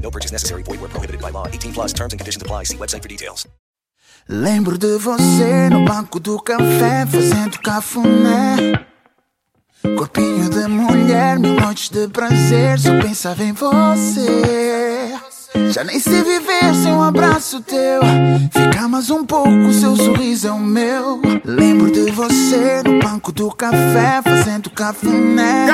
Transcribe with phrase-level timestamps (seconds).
[0.00, 0.62] No purchase necessary.
[0.62, 1.46] Void where prohibited by law.
[1.46, 2.64] 18 plus terms and conditions apply.
[2.64, 3.46] See website for details.
[4.30, 8.84] Lembro de você no banco do café, fazendo cafuné.
[9.96, 14.77] Corpinho de mulher, mil noites de prazer, só pensava em você.
[15.70, 18.00] Já nem sei viver sem um abraço teu.
[18.52, 21.20] Fica mais um pouco, seu sorriso é o meu.
[21.44, 25.66] Lembro de você no banco do café, fazendo cafuné.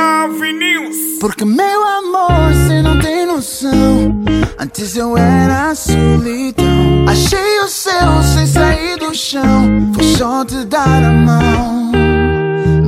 [1.20, 4.22] Porque meu amor, cê não tem noção.
[4.58, 7.06] Antes eu era solidão.
[7.08, 9.92] Achei o céu sem sair do chão.
[9.94, 11.92] Foi só te dar a mão.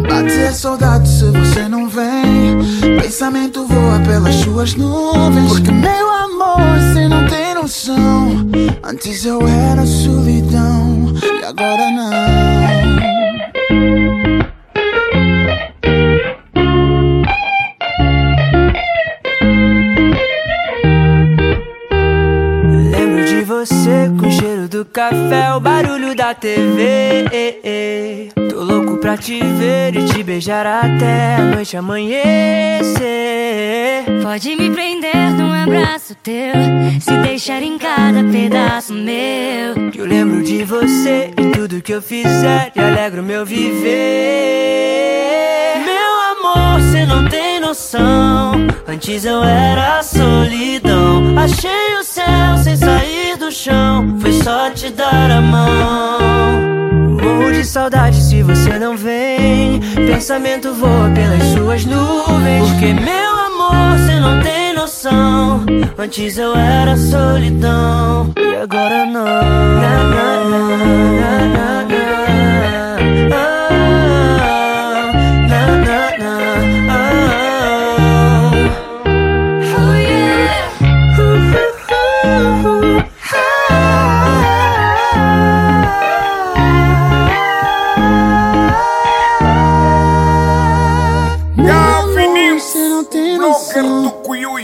[0.08, 2.58] Bate a saudade se você não vem.
[3.00, 5.48] Pensamento voa pelas suas nuvens.
[5.48, 6.25] Porque meu amor,
[8.96, 11.12] Antes eu era solidão.
[11.22, 12.10] E agora não.
[22.90, 27.26] Lembro de você com o cheiro do café, o barulho da TV.
[28.48, 33.35] Tô louco pra te ver e te beijar até a noite amanhecer.
[34.22, 36.54] Pode me prender num abraço teu,
[37.00, 39.90] se deixar em cada pedaço meu.
[39.90, 43.86] Que eu lembro de você em tudo que eu fizer e alegro meu viver.
[45.84, 48.52] Meu amor, cê não tem noção.
[48.86, 51.36] Antes eu era solidão.
[51.36, 54.18] Achei o céu sem sair do chão.
[54.20, 56.18] Foi só te dar a mão.
[57.20, 59.80] Morro de saudade se você não vem.
[59.94, 62.70] Pensamento voa pelas suas nuvens.
[62.70, 63.15] Porque meu
[65.98, 68.30] Antes eu era solidão.
[68.36, 69.24] E agora não.
[69.24, 70.76] Na, na, na,
[71.16, 73.36] na, na, na.
[74.42, 75.12] Ah,
[75.48, 76.34] na, na, na,
[76.92, 78.52] ah.
[79.78, 80.66] Oh yeah.
[91.56, 94.15] Meu amor, cê não tem noção.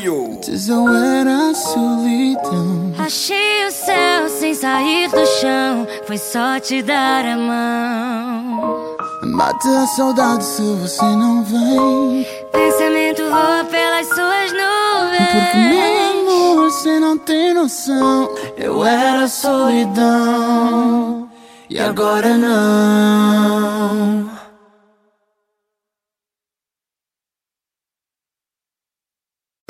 [0.08, 2.92] Antes eu era solidão.
[2.98, 8.96] Achei o céu sem sair do chão, foi só te dar a mão.
[9.36, 12.26] Bate a saudade se você não vem.
[12.50, 16.10] Pensamento voa pelas suas Porque meu nuvens.
[16.10, 18.28] amor, cê não tem noção.
[18.56, 21.28] Eu era solidão.
[21.70, 24.28] E agora não.